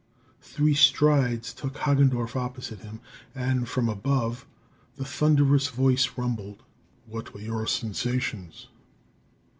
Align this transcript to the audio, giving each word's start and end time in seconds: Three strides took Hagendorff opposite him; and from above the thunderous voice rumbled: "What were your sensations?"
Three 0.41 0.73
strides 0.73 1.53
took 1.53 1.75
Hagendorff 1.75 2.35
opposite 2.35 2.79
him; 2.79 3.01
and 3.35 3.69
from 3.69 3.87
above 3.87 4.47
the 4.95 5.05
thunderous 5.05 5.67
voice 5.67 6.17
rumbled: 6.17 6.63
"What 7.05 7.35
were 7.35 7.41
your 7.41 7.67
sensations?" 7.67 8.65